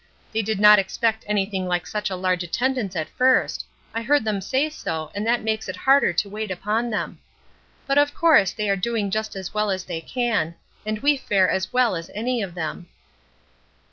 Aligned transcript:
They 0.33 0.41
did 0.41 0.59
not 0.59 0.79
expect 0.79 1.23
anything 1.27 1.67
like 1.67 1.85
such 1.85 2.09
a 2.09 2.15
large 2.15 2.41
attendance 2.41 2.95
at 2.95 3.07
first; 3.07 3.67
I 3.93 4.01
heard 4.01 4.25
them 4.25 4.41
say 4.41 4.67
so 4.67 5.11
and 5.13 5.27
that 5.27 5.43
makes 5.43 5.69
it 5.69 5.75
harder 5.75 6.11
to 6.11 6.27
wait 6.27 6.49
upon 6.49 6.89
them. 6.89 7.19
But 7.85 7.99
of 7.99 8.15
course 8.15 8.51
they 8.51 8.67
are 8.67 8.75
doing 8.75 9.11
just 9.11 9.35
as 9.35 9.53
well 9.53 9.69
as 9.69 9.83
they 9.83 10.01
can, 10.01 10.55
and 10.87 10.97
we 11.03 11.17
fare 11.17 11.51
as 11.51 11.71
well 11.71 11.95
as 11.95 12.09
any 12.15 12.41
of 12.41 12.55
them." 12.55 12.87